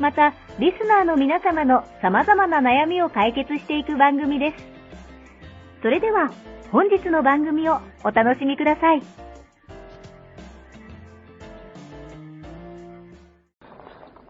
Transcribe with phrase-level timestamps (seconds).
[0.00, 4.56] また、リスナーの皆様の様々な悩みを解決していく番組です。
[5.82, 6.30] それでは、
[6.72, 9.02] 本日の番組をお楽しみください。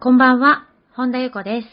[0.00, 1.68] こんばんは、本田由子です。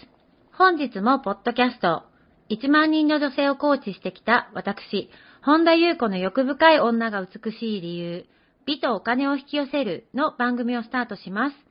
[0.53, 2.03] 本日もポッドキャスト、
[2.51, 5.09] 1万人の女性をコーチしてきた私、
[5.41, 8.25] 本田由子の欲深い女が美しい理由、
[8.67, 11.66] 美とお金を引き寄せるの番組をスタートします。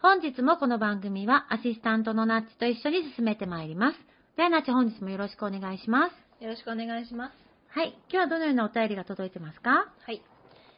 [0.00, 3.98] 本日もこの番組はアシスタントのナッチと一緒に進めてまいります。
[4.36, 6.44] ではナッチ本日もよろしくお願いします。
[6.44, 7.32] よろしくお願いします。
[7.70, 7.98] はい。
[8.08, 9.92] 今日はどのようなお便りが届いてますか？
[10.00, 10.22] はい。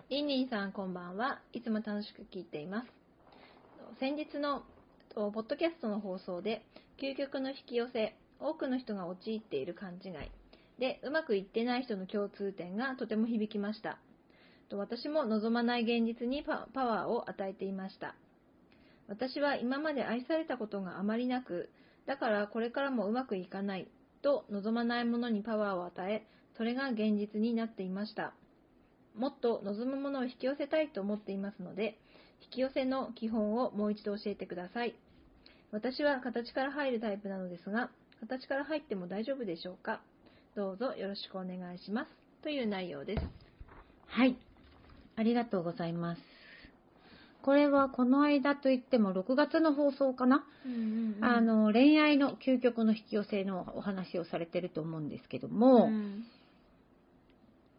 [0.08, 1.38] リンリンさんこんばんは。
[1.52, 2.88] いつも楽しく聞いています。
[4.00, 4.62] 先日の
[5.14, 6.64] とポッドキャストの放送で、
[6.98, 10.12] 究極の引き寄せ、多くの人が陥っている勘違い、
[10.78, 13.98] で、うまくいってない人の共通点がとても響きました。
[14.70, 18.14] と私も望まない現実にパパワーを与えていました。
[19.10, 21.68] 私は今まで愛されたことがあまりなく、
[22.06, 23.88] だからこれからもうまくいかない
[24.22, 26.24] と望まないものにパワーを与え、
[26.56, 28.32] それが現実になっていました。
[29.16, 31.98] もっと望むものを引き寄せたいと思っていますので、
[32.40, 34.94] 引き寄せの基本をもう一度教えてください。
[35.72, 40.00] 私は形から入るタイプなのですが、形から入っても大丈夫でしょうか？
[40.54, 42.10] どうぞよろしくお願いします。
[42.42, 43.22] という内容です。
[44.06, 44.36] はい。
[45.16, 46.39] ありがとうございます。
[47.42, 50.44] これはこの間といっても6月の放送かな、
[51.20, 56.24] あの恋愛の究極の引き寄せのお話をされてると思うんですけども、うん。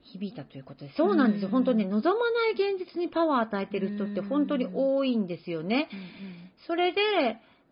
[0.04, 1.52] 響いたということでそうなんですよ、うん。
[1.54, 5.88] 本当にね望まない現実にパワーを与えてる人って本当に多いんですよね。
[6.68, 7.02] それで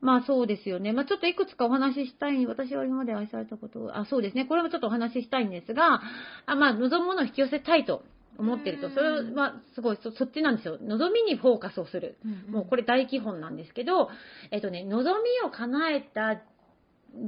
[0.02, 0.94] まあそうですよね。
[0.94, 4.46] まあちょっといくつかお話ししたい、私は今まで愛されたこと、あ、そうですね。
[4.46, 6.02] これもちょっとお話ししたいんですが、
[6.46, 8.04] あまあ望むものを引き寄せたいと
[8.40, 10.78] 思ってると、うんそれはすごいそ、そっちなんですよ。
[10.82, 12.18] 望みにフォーカスをする。
[12.50, 14.10] もうこれ大基本なんですけど、
[14.52, 16.42] えっとね、望みを叶えた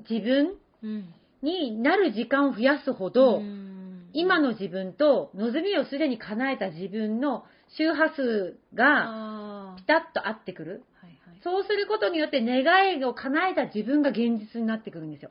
[0.09, 3.71] 自分うんになる時間を増やすほど、うん
[4.13, 7.45] 今の自分と望みをすでに叶えた自分の
[7.77, 10.83] 周波数があピタッと合ってくる。
[11.01, 11.39] ーはいはい。
[11.43, 15.29] そうすることによって願いを叶えた自分が現実になってくるんですよ。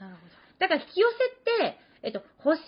[0.58, 1.06] だから引き寄
[1.58, 2.62] せって、えっと、欲しい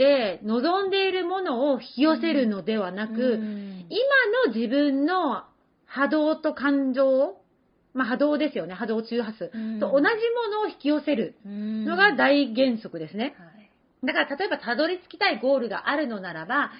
[0.00, 3.14] って望んでいるものを引き寄せるのではなど。
[3.14, 5.42] く、うん今の自分の
[5.84, 7.34] 波動と感情、
[7.92, 10.08] まあ波動ですよね、波動中波数、うんと同じも
[10.52, 13.34] のを引き寄せるのが大原則ですね。
[13.36, 13.60] はい
[14.02, 16.70] だから例えばたどり着きたいゴールがあるのならば、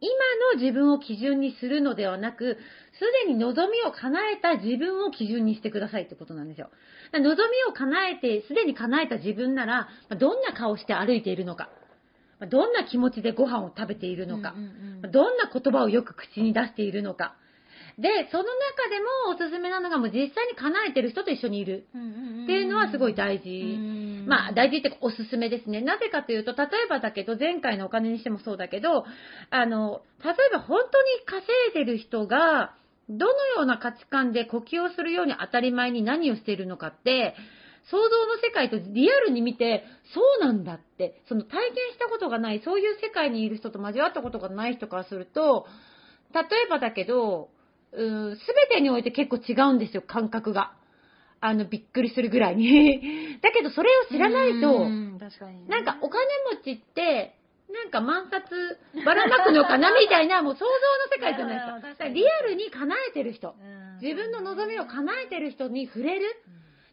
[0.00, 0.10] 今
[0.54, 2.56] の自分を基準にするのではなく、
[2.94, 6.70] すでに望みを叶えた自分を基準にしてくださいってことなんですよ。
[7.12, 7.36] 望み
[7.68, 11.79] を叶えて、すでに叶えた自分なら、まあどんな顔して歩いているのか、まあ
[12.46, 17.36] どんな気持ちでご飯を食べているのか、うんうんまあどんな言葉をよく口に出しているのか。
[17.98, 24.00] で、その中でもおすすめなのがもう実際に叶えてる人と一緒にいるうんっていうのはすごい大事。
[24.26, 25.80] まあ、大事っておすすめですね。
[25.80, 29.04] なぜかというと、例えばだけど、前回のお金にしてもそうだけど、
[29.50, 32.74] あの、例えば本当に稼いでる人が、
[33.08, 37.34] どのような価値観で呼吸をするように当たり前に何をしているのかって、
[37.84, 39.84] 想像の世界とリアルに見て、
[40.14, 45.66] そうなんだって、その体験したことがない、そういう世界にいる人と交わったことがない人からすると、
[46.34, 47.48] 例えばだけど、
[47.92, 50.72] すべてにおいて結構違うんですよ、感覚が。
[51.40, 53.38] あの、びっくりするぐらいに。
[53.40, 54.88] だけど、それを知らないと、
[55.68, 57.34] なんかお金持ちって、
[57.72, 58.44] なんか満札
[59.04, 60.72] ばらまくのかなみたいな、 もう想像の
[61.14, 62.08] 世界じゃないですか。
[62.08, 63.54] リアルに叶えてる人。
[63.60, 66.26] うん自分の望みを叶えてる人に触れる。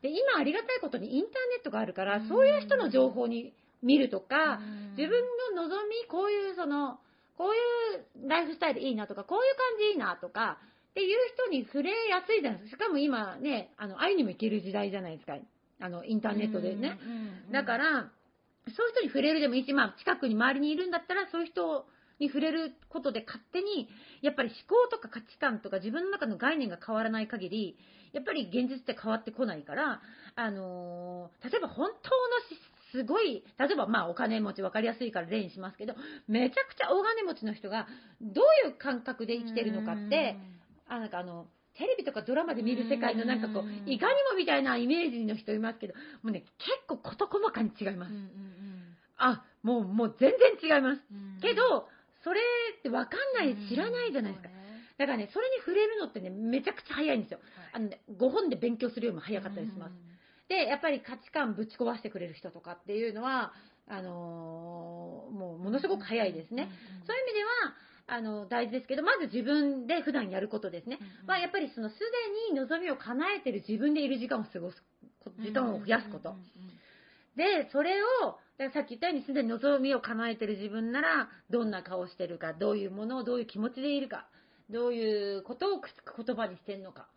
[0.02, 5.22] で、今ありがたいことにインターネットがあるから、うんそういう人の情報に見るとか、うん自分
[5.56, 7.00] の望み、こういうその、
[7.38, 10.58] こういうライフスタイルいいなとか、こういう感じいいなとか、
[10.92, 12.86] っていう人に触れやすいじゃないですか。
[12.86, 15.38] しかも今ね、あの、会いにも行ける時代じゃないですか。
[15.80, 16.98] あの、インターネットでね。
[17.52, 18.12] だから、
[18.76, 21.86] そういう人に触れるでもいいし、まあ、近くに周りにいるんだったら、そういう人
[22.20, 23.88] に触れることで勝手に、
[24.24, 27.78] やっぱり思考とか価値観とか自分の中の概念が変わらない限り、
[28.18, 30.02] やっぱり現実って変わってこないから、
[30.36, 32.60] あのー例えば本当のし
[32.92, 35.94] すごい、例えばまあお金持ち分かりやすいから例にしますけど、
[36.28, 37.88] めちゃくちゃ大金持ちの人が
[38.19, 40.36] どういう感覚で生きてるのかって、
[40.88, 45.94] あ、なんかあの、テレビとかドラマで見る世界のなんかこういかにもみたいなイメージの人いますけど、
[46.24, 48.14] もうね、結構事細かに違います。
[49.18, 51.02] あ、もう、もう全然違います。
[51.12, 51.40] うん。
[51.40, 51.88] けど、
[52.24, 52.42] それ
[52.80, 54.50] って分かんない、知らないじゃないですか。
[54.98, 57.40] だからね、それに触れるのってね、めちゃくちゃ早いんですよ。
[57.74, 59.94] あのね、5本で勉強するよりも早かったりします。
[60.50, 63.54] で、やっぱり価値観ぶち壊してくれる人とかっていうのは、
[63.90, 66.70] あのーもうものすごく早いですね。
[67.06, 67.50] そういう意味では、
[68.08, 70.98] あの、大事ですけど、まず自分で普段やることですね。
[71.28, 74.82] まあ、やっぱりその、すでに望みを叶えてる自分でいる時間を過ごす、
[75.40, 76.30] 時間を増やすこと。
[77.36, 78.40] で、それを、
[78.74, 84.28] さっき言ったようにすでに望みを叶えてる自分なら、どんな顔してるか、どういうものをどういう気持ちでいるか、
[84.69, 87.08] どういうことを言葉にしてるのか、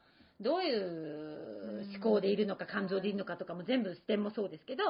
[0.40, 4.84] どういう思考でいるのか、感情でいるのかとかも全部視点もそうですけど、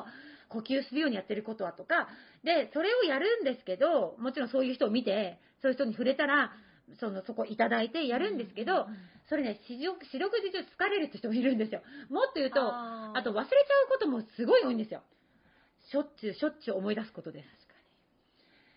[0.49, 2.09] 呼吸するようにやってることはとか、
[2.45, 6.53] で、それをやるんですけど、もちろんそういう人を見て、そういう人に触れたら、
[6.99, 8.87] その、そこいただいてやるんですけど、
[9.29, 10.19] それね、四六時
[10.53, 11.83] 中疲れるって人もいるんですよ。
[12.09, 15.03] もっと言うと、ああと忘れちゃうこともすごい多いんですよ。
[15.91, 17.60] しょっちゅうしょっちゅう思い出すことです。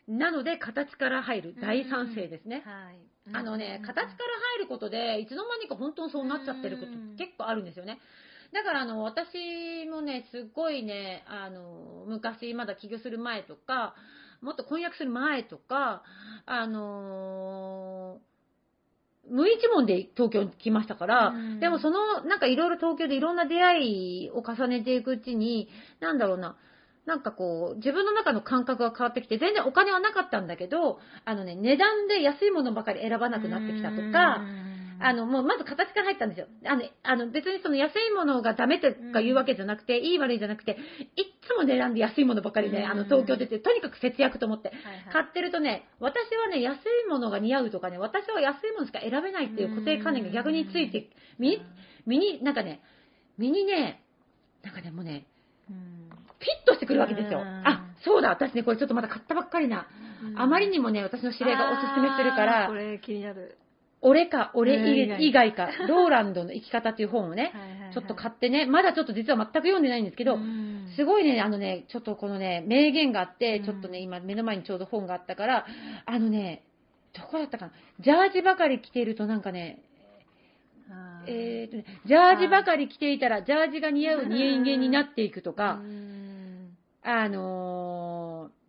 [0.08, 2.64] なので、形から入る大賛成ですね。
[2.66, 3.00] はい。
[3.32, 4.06] あのね、形から
[4.58, 8.00] 入ることで、いつの間にか本当にそうなっちゃってることうん結構あるんですよね。
[8.52, 13.96] だから、あの、私もね、すっごいね、あの、昔、まだ起業する前とか、
[14.44, 16.04] もっと婚約する前とか、
[16.46, 18.20] あの
[19.30, 25.70] 無一文で東京に来ましたから、うんでもその、なんかいろいろ東京でいろんな出会いを重ねていくうちに、
[26.02, 26.58] なんだろうな、
[27.06, 34.42] なんかこう、自分の中の感覚が変わってきて、全然お金はなかったんだけど、あのね、値段で安いものばかり選ばなくなってきたとか、
[35.00, 36.48] あの、もうまず形から入ったんですよ。
[36.66, 40.78] あの、あの別にその安いものがダメとか言うわけじゃなくて、いい悪いじゃなくて、いっ
[41.46, 42.86] つも値段で安いものばかりね、うん。
[42.86, 44.72] あの、東京出て、とにかく節約と思って。
[45.12, 51.62] 買ってるとね、私はね、安いものが似合うとかね、私は安いものしか選べないっていう固定観念が逆について、身に、
[52.06, 52.82] 身に、なんかね、
[53.38, 54.02] 身にね、
[54.64, 55.26] なんかね、もうね、
[56.44, 57.40] うんフィットしてくるわけですよ。
[57.40, 57.46] うん。
[57.66, 59.88] あ、そうだ、私ね、これちょっとまだ買ったばっかりな。
[60.36, 63.58] あまりにもね、私の知り合いがおすすめするからこ、れ気になる。
[64.02, 64.78] 俺か、俺
[65.20, 67.54] 以外か、 ローランドの生き方っていう本をね、
[67.94, 70.38] ちょっと買ってね、まだちょっと実は全く読んでないんですけど、
[70.96, 73.66] すごいね、あのね、ちょっとこのね、名言があって、うん。
[73.66, 75.66] ちょっとね、今目の前にちょうど本があったから、
[76.06, 76.64] あのね、
[77.14, 79.80] どこだったかな、ジャージばかり着ているとなんかね、
[81.28, 85.80] えーとね、ジャージばかり着ていたら、ジャージが似合う人間になっていくとか、
[87.04, 88.64] あのー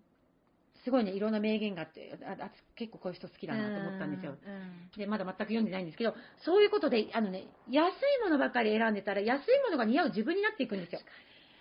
[0.84, 4.36] すごいね、いろんな名言があって、ああ結構こういう人好きだなと思ったんですよ。
[4.98, 6.14] で、まだ全く読んでないんですけど、
[6.44, 11.00] そういうことで、あのね、安いものばかり選んでたら、安いものが似合う自分になっていくんですよ。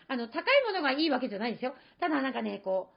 [0.09, 1.73] あの、高いものがいいわけじゃないんですよ。
[2.01, 2.89] ただなんかね、こ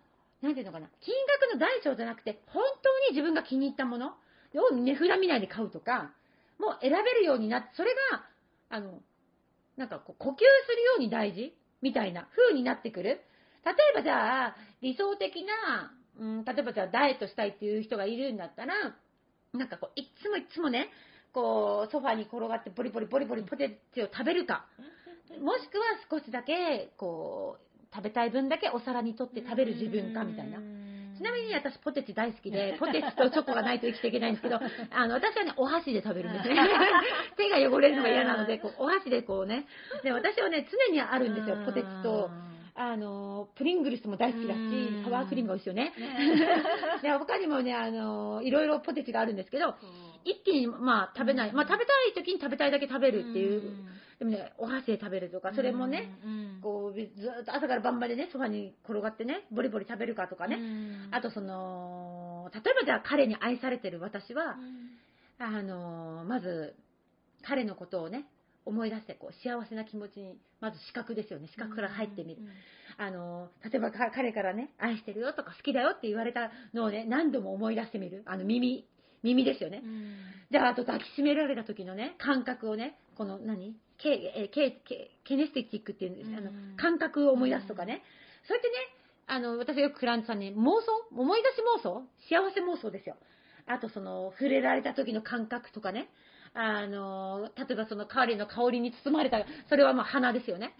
[0.43, 1.15] う、なんていうのかな、金
[1.49, 6.11] 額の大小じゃなくて、本当に自分が気に入ったものを値札見ないで買うとか、
[6.59, 8.25] もう選べるようになって、それが、
[8.71, 9.01] あの、
[9.77, 13.21] なんかこう、呼吸するように大事みたいな風になってくる。
[13.67, 18.75] 例えばじゃあ、理想的な、うん、例えばじゃあダイエットしたいっていう人がいるんだったら、
[19.53, 20.89] なんかこう、いっつもいっつもね、
[21.33, 24.67] こう、ソファに転がってボリボリボリボリポテチを食べるか、
[25.41, 30.59] もしくは少しだけ、こう、食べたい分だけお皿に取って食べる自分かみたいな。
[31.17, 34.61] ちなみに私ポテチ大好きで、 ポテチとチョコがないと生きていけないんですけど、
[34.93, 36.57] あの、私はね、お箸で食べるんですね。
[37.37, 39.67] 手が汚れるのが嫌なので、こうお箸でこうね。
[40.03, 42.31] で、私はね、常にあるんですよ、ポテチと。
[42.79, 45.93] あの、プリングルスも大好きだしうん、サワークリームが美味しいよね。
[47.03, 49.75] で、 他にもね、あの、いろいろポテチがあるんですけど、
[50.25, 51.53] 一気に、まあ、食べない。
[51.53, 53.63] まあ、食べたい時に食べたいだけ食べるっていう。
[54.19, 56.11] でもね、お箸で食べるとか、それもね、
[56.63, 60.59] こう、ずーっと朝から晩までね、ソファに転がってね、ボリボリ食べるかとかね。
[61.11, 64.59] あと、その、例えばじゃあ彼に愛されてる私は、
[65.39, 66.75] あの、まず、
[67.43, 68.27] 彼のことをね、
[68.67, 71.49] 思い出して、こう、幸せな気持ちに、まず視覚ですよね。
[71.49, 72.43] 視覚から入ってみる。
[72.99, 78.23] あの、例えばか彼からね、愛してるよとか好きだよって言われたのをね、何度も思い出してみる。
[78.27, 78.87] あの、耳、
[79.23, 79.83] 耳ですよね。
[80.51, 83.77] じゃあ、あと抱きしめられた時のね、感覚をね、この何？
[83.99, 88.03] ケえーケケケネスティックっていう、あのうん感覚を思い出すとかね。
[88.47, 88.75] そうやってね、
[89.27, 91.17] あの、私がよくクラントさんに、妄想？
[91.17, 92.03] 思い出し妄想？
[92.29, 93.17] 幸せ妄想ですよ。
[93.67, 96.09] あと、その、触れられた時の感覚とかね。
[96.57, 100.75] あの、例えばその彼の香りに包まれた、それはまあ鼻ですよね。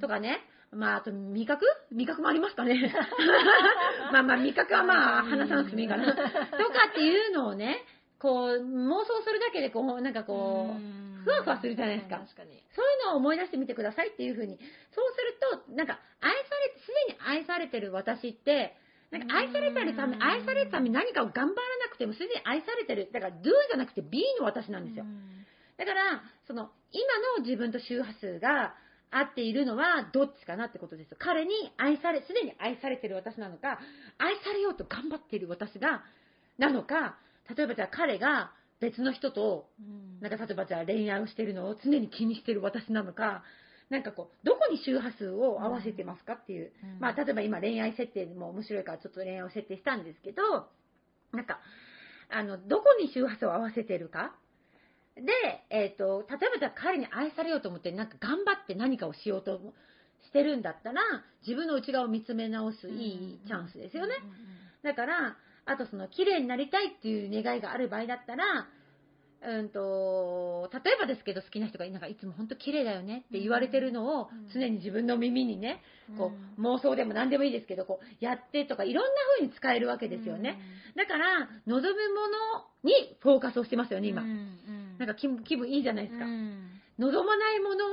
[0.00, 0.40] とかね。
[0.72, 1.66] まあ、あと味覚？
[1.92, 2.92] 味覚もありますかね。
[4.12, 6.06] まあまあ、味覚はまあ、話さなくてもいいかな。
[6.12, 6.26] とか
[6.90, 7.84] っていうのをね、
[8.20, 12.18] こう、妄想するだけで、こう、なんかこう、ふわふわするじゃないですか。
[12.18, 12.50] 確かに。
[12.74, 14.58] そういうのを思い出してみてくださいっていうふうに。
[14.92, 15.12] そう
[15.50, 18.76] すると、なんか、愛され、すでに愛されてる私って、
[19.10, 23.10] なんか愛されてるため、うん愛されるために何かを頑張らなくても、すでに愛されてる。
[23.12, 25.04] だから、do じゃなくて be の私なんですよ。
[25.76, 28.74] だから、その、今の自分と周波数が
[29.10, 31.16] 合っているのはどっちかなってことですよ。
[31.18, 33.80] 彼に愛され、すでに愛されてる私なのか、
[34.18, 36.02] 愛されようと頑張っている私が、
[36.58, 37.16] なのか、
[37.56, 39.68] 例えばじゃあ彼が別の人と、
[40.20, 43.42] なんか例えばじゃあ恋愛をしてるのを常に気にしてる私なのか、
[43.90, 46.72] なんかこう、どこに周波数を合わせてますかっていう。
[46.82, 50.42] うんまあ、例えば今恋愛設定も面白いからちょっと恋愛を設定したんですけど、
[51.32, 51.60] なんか、
[52.30, 54.32] あの、どこに周波数を合わせてるか？
[55.16, 55.22] で、
[55.70, 59.60] えっ、と、例えばじゃあ彼に愛されようと思って、なんか頑張って何かをしようと
[60.24, 61.02] してるんだったら、
[61.42, 64.14] 自分の内側を見つめ直すいいチャンスですよね。
[64.84, 68.68] だから、あとその、綺麗になりたいっていう願いがある場合だったら、
[69.42, 75.82] うんと、例えばですけど好きな人がなんかいつも本当綺麗だよねって言われてるのをうん常に自分の耳にね、
[76.18, 80.58] こう妄想でも何でもいいですけど、こうやってとかいろんな風に使えるわけですよね。。
[80.96, 84.22] だから、望むものにフォーカスをしてますよね、今。
[84.98, 86.24] なんか気分気分いいじゃないですか。
[86.98, 87.84] 望まないもの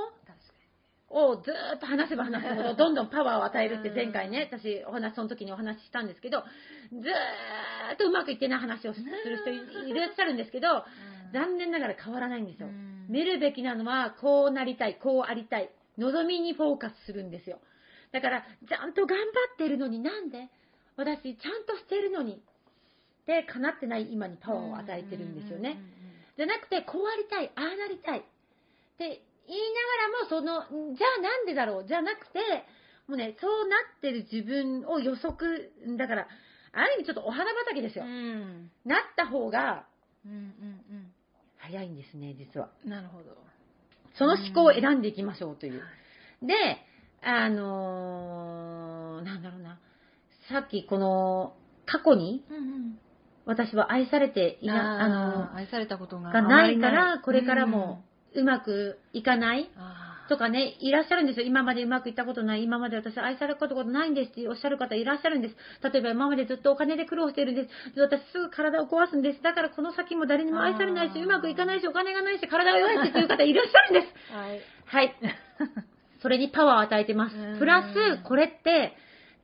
[1.10, 6.44] をずーっと話せば話すほど、 どんどんパワーを与えるって前回ね、私、お話、その時にお話ししたんですけど、
[6.92, 10.86] ずーっとうまくいってない話をする人い らっしゃるんですけど、
[11.34, 12.69] 残念ながら変わらないんですよ。
[13.10, 17.60] 見るべきなのは、こうなりたい、こうありたい、望みにフォーカスするんですよ。
[18.12, 20.50] だから、ちゃんと頑張ってるのになんで？
[20.96, 22.41] 私、ちゃんとしてるのに。
[23.25, 25.77] で、叶ってない今にパワーを与えてるんですよね。。
[26.38, 28.19] じゃなくて、こうありたい、ああなりたい。
[28.19, 28.22] っ
[28.98, 29.62] て言い
[30.29, 31.86] ながらも、その、じゃあなんでだろう？
[31.88, 32.39] じゃなくて、
[33.07, 36.27] もうね、そうなってる自分を予測、だから、
[36.74, 38.05] ある意味ちょっとお花畑ですよ。
[38.86, 39.86] なった方が
[41.69, 42.69] 早いんですね、実は。
[42.86, 43.25] なるほど。
[44.17, 45.81] その思考を選んでいきましょうという。
[46.41, 46.53] で、
[47.21, 49.79] あのーなんだろうな。
[50.50, 51.55] さっきこの、
[51.86, 52.43] 過去に
[53.45, 59.69] 私は愛されていな、あのあ愛されたことががないから、これからもうまくいかない
[60.27, 61.46] とかね、いらっしゃるんですよ。
[61.46, 65.55] 今までうまくいったことない、今まで私愛されることないんですっておっしゃる方いらっしゃるんです。
[65.91, 68.00] 例えば今までずっとお金で苦労しているんです。
[68.00, 69.41] 私すぐ体を壊すんです。
[69.41, 74.34] だからこの先も誰にも愛されないし、うまくいかないし、お金がないし、体が弱いしっていう方いらっしゃるんです。
[74.34, 74.62] はい。
[74.86, 75.15] はい。
[76.22, 77.60] それにパワーを与えてますうん。
[77.60, 78.98] プラス、これって、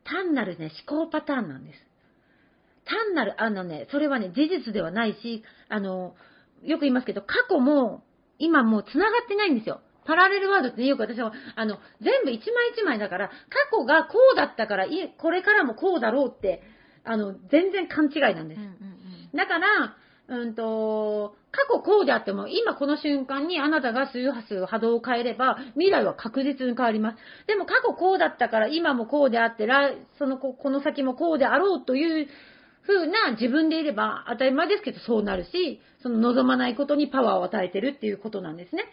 [0.03, 1.79] 単なるね、思考パターンなんです。
[2.85, 6.15] 単なる、あのね、それはね、事実ではないし、あの、
[6.63, 8.03] よく言いますけど、過去も、
[8.39, 9.81] 今もう繋がってないんですよ。
[10.05, 13.33] パラレルワードってねよく私は、あの、全部一枚一枚だから、過
[13.71, 14.85] 去がこうだったから、
[15.17, 16.61] これからもこうだろうって、
[17.03, 18.61] あの、全然勘違いなんです。
[19.35, 19.95] だから、
[20.27, 27.17] うんと、過去こうであっても、今この瞬間にあなたが周波数、波動を変えれば、未来は確実に変わります。
[27.47, 32.27] でも過去こうだったから、今もこうであって、来そのここの先もこうであろうという
[32.85, 38.85] 風な自分でいれば当たり前ですけどそうなるし、その望まないことにパワーを与えてるっていうことなんですね。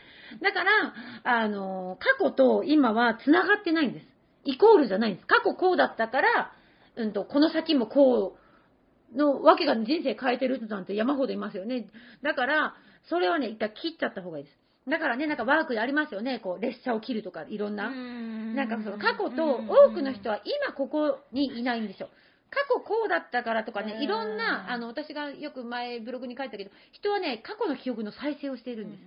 [0.42, 0.94] だから、
[1.24, 4.06] あの、過去と今は繋がってないんです。
[4.44, 5.26] イコールじゃないんです。
[5.26, 6.52] 過去こうだったから、
[6.96, 11.88] うんと、この先もこう、のわけが人生変えてる人なんて山ほどいますよね。
[12.22, 12.74] だから、
[13.08, 14.56] それはね、一旦切っちゃった方がいいです。
[14.88, 16.38] だからね、なんかワークでありますよね。
[16.38, 17.90] こう、列車を切るとか、いろんな。
[17.90, 22.08] なんかその過去と多くの人は今ここにいないんですよ。
[22.50, 29.02] 過去こうだったからとかね、いろんな、あの、私がよく前ブログに書いたけど、人はね、過去の記憶の再生をしているんです。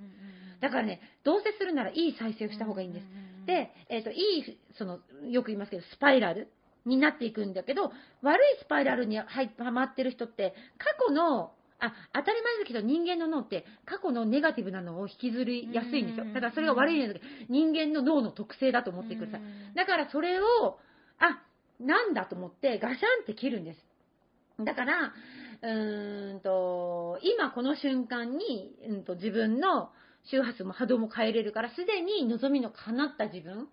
[0.61, 3.05] だからね、どうせするならいい再生をした方がいいんです。
[3.45, 6.47] で、えっ、と、いい、その、よく言いますけど、スパイラル
[6.85, 9.25] になっていくんだけど、悪いスパイラルには
[9.71, 16.25] まってる人って、過去の、あ、当たり前ですけど人間の脳って過去のネガティブなのを引きずりやすいんですよ。
[16.33, 19.41] だからそれが悪いんですけど、人間の脳の特性だと思ってください。
[19.75, 20.79] だからそれを、
[21.19, 21.43] あ、
[21.79, 23.79] なんだと思ってガシャンって切るんです。
[24.63, 25.13] だから、
[25.61, 29.89] うーんと、今この瞬間に、うんと自分の
[30.25, 33.67] 周波数も波動も変えれるから、すでに望みの叶った自分を、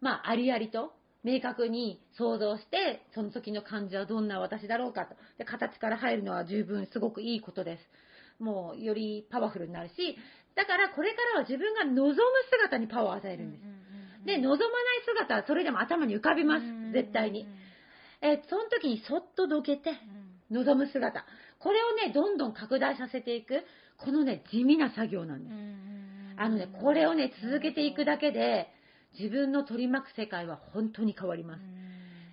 [0.00, 5.16] まあ、ありありと、明確に想像して、その時の感じはどんな私だろうかと。
[5.38, 8.42] で、形から入るのは十分すごくいいことです。
[8.42, 10.16] もう、よりパワフルになるし、
[10.54, 12.14] だからこれからは自分が望む
[12.50, 13.62] 姿にパワーを与えるんです。
[14.26, 14.62] で、望まない
[15.06, 16.92] 姿はそれでも頭に浮かびます。
[16.92, 17.46] 絶対に。。
[18.22, 19.92] えーその時にそっとどけて、
[20.50, 21.24] 望む姿。
[21.58, 23.62] これをね、どんどん拡大させていく、
[23.98, 26.40] このね、地味な作業なんです。
[26.40, 28.68] あのね、これをね、続けていくだけで、
[29.18, 31.60] 自分の取り巻く世界は本当に変わります。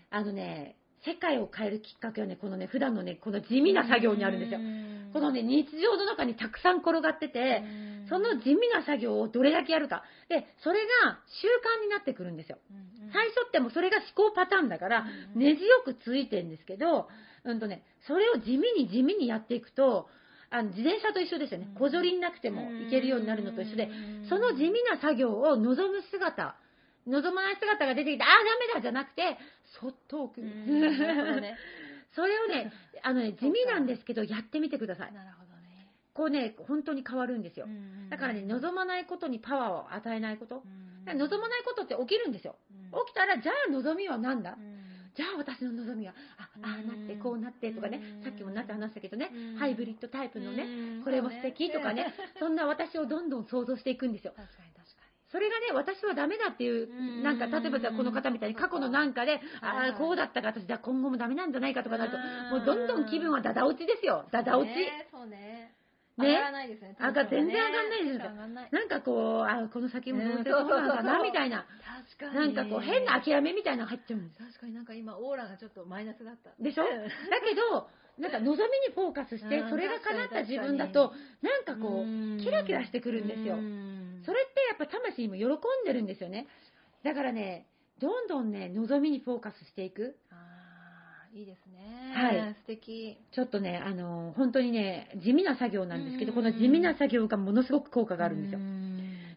[0.09, 4.59] あのね、世界を変えるきっかけはね、このね、普段のね、この地味な作業にあるんですよ。
[5.13, 7.63] このね、日常の中にたくさん転がってて、
[8.13, 10.03] その地味な作業をどれだけやるか。
[10.29, 12.59] で、それが習慣になってくるんですよ。
[13.11, 17.07] 最初ってもそれが思考パターンだから、根強くついてんですけど、
[17.43, 20.07] うんとね、それを地味に地味にやっていくと、
[20.51, 21.69] あの自転車と一緒ですよね。
[21.73, 23.89] 小ぞりになくても行けるようになるのと一緒で、
[24.29, 26.55] その地味な作業を望む姿、
[27.07, 29.39] 望まない姿が出てきて、ああ、ダメだじゃなくて、
[29.81, 30.41] そっと置く。
[30.41, 31.57] ね、
[32.13, 35.13] それをね、あのね、地味なんですけど、やってみてください。
[35.13, 35.42] なるほ。
[36.13, 37.67] こうね、本当に変わるんですよ。
[38.09, 40.63] だからね、望まないことにパワーを与えないこと。
[41.07, 42.55] 望まないことって起きるんですよ。
[43.05, 44.57] 起きたら、じゃあ望みは何だ？
[45.15, 49.29] じゃあ私の望みは、あ、ああなって、こうなってとかね、さっきもなって話したけどね、
[49.59, 54.33] ハイブリッドタイプのね、これも素敵とかね、そんな私をどんどん想像していくんですよ。
[54.35, 55.13] 確かに確かに。
[55.29, 62.17] それがね、私はダメだっていう、なんか、例えばこの方みたいに過去のなんかで、ああ、こうだったから私じゃあ今後もダメなんじゃないかとかなると、
[62.55, 64.25] もうどんどん気分はダダ落ちですよ。
[64.31, 64.73] ダダ落ち。
[65.11, 65.62] そうね。
[66.17, 66.27] ね。
[66.27, 66.95] 上がらないですね。
[66.99, 68.31] あが全然上がんないですよ。
[68.71, 71.65] なんかこう、あこの先もどうせそうなのかな、みたいな。
[72.17, 72.53] 確かに。
[72.55, 74.37] なんかこう、変な諦めみたいなの入っちゃうんです。
[74.37, 76.51] 確かになんか今、オーラがちょっとマイナスだった。
[76.61, 76.83] でしょ？
[76.83, 76.89] だ
[77.41, 77.87] けど、
[78.19, 78.55] なんか望み
[78.87, 83.55] にフォーカスして、それが叶った自分だと、なんかこう、キラキラしてくるんですよ。
[84.25, 86.47] それってやっぱ魂も喜んでるんですよね。
[87.03, 87.65] だからね、
[87.99, 90.15] どんどんね、望みにフォーカスしていく。
[91.33, 92.13] いいですね。
[92.13, 92.55] はい。
[92.61, 93.17] 素敵。
[93.31, 98.59] ちょっとね、あの、本当にね、地味な作業なんですけど、この地味な作業がものすごく効果があるんですよ。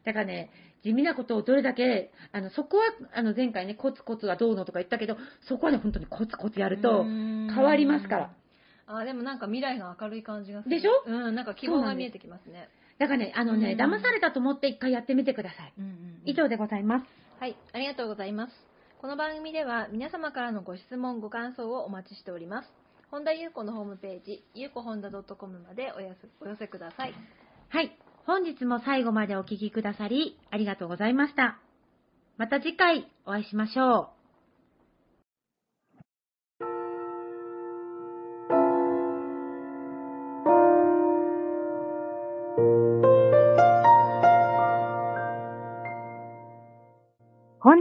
[0.05, 0.51] だからね、
[0.85, 2.85] 地味なことをどれだけ、あの、そこは、
[3.15, 5.17] あの、前回ね、コツコツはどうのとか言ったけど、
[5.49, 8.31] そこはね、本当にコツコツやると変わりますから。
[8.87, 10.77] あ、でもなんか未来が明るい感じがする。
[10.77, 10.91] でしょ？
[11.07, 12.69] うん、なんか希望が見えてきますね。
[12.99, 15.73] だからね、あのね、騙されたと思って一回やってみてください。
[16.27, 17.07] 以上でございます。
[17.41, 18.76] はい、ありがとうございます。
[19.07, 22.69] この番組では皆様からのご質問、ご感想をお待ちしております。
[23.09, 27.15] 本田優子のホームページ、ゆうこ本田 .com までおやすお寄せください。
[27.69, 27.97] はい。
[28.27, 31.61] 本日も最後までお聞きくださり、ありがとうございました。
[32.37, 34.16] また次回お会いしましょう。